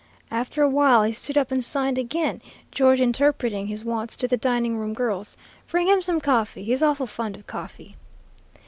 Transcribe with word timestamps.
After 0.31 0.63
a 0.63 0.67
while 0.67 1.03
he 1.03 1.13
stood 1.13 1.37
up 1.37 1.51
and 1.51 1.63
signed 1.63 1.99
again, 1.99 2.41
George 2.71 2.99
interpreting 2.99 3.67
his 3.67 3.85
wants 3.85 4.15
to 4.15 4.27
the 4.27 4.35
dining 4.35 4.75
room 4.79 4.95
girls: 4.95 5.37
'Bring 5.67 5.85
him 5.85 6.01
some 6.01 6.19
coffee. 6.19 6.63
He's 6.63 6.81
awful 6.81 7.05
fond 7.05 7.35
of 7.35 7.45
coffee.' 7.45 7.95